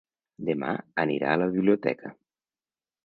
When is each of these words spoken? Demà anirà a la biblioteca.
Demà 0.47 0.69
anirà 1.03 1.29
a 1.35 1.41
la 1.43 1.49
biblioteca. 1.57 2.15